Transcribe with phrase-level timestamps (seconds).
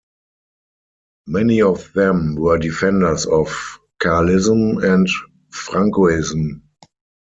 [1.27, 5.07] Many of them were defenders of Carlism and
[5.53, 6.63] Francoism.